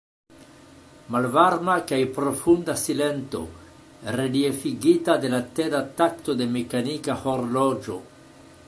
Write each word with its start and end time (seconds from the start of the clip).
Malvarma 1.15 1.75
kaj 1.91 1.99
profunda 2.15 2.75
silento, 2.85 3.43
reliefigita 4.17 5.19
de 5.27 5.33
la 5.37 5.43
teda 5.61 5.85
takto 6.03 6.39
de 6.43 6.49
mekanika 6.57 7.21
horloĝo. 7.27 8.03